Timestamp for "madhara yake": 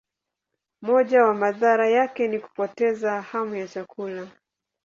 1.33-2.27